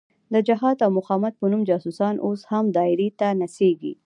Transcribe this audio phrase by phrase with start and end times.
[0.33, 3.93] د جهاد او مقاومت په نوم جاسوسان اوس هم دایرې ته نڅېږي.